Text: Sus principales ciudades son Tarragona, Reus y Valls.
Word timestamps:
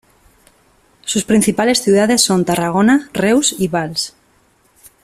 Sus 1.01 1.25
principales 1.25 1.83
ciudades 1.83 2.23
son 2.23 2.43
Tarragona, 2.43 3.11
Reus 3.13 3.53
y 3.59 3.67
Valls. 3.67 4.15